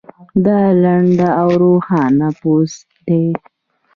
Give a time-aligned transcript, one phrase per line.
[0.45, 3.23] دا لنډ او روښانه پوسټ دی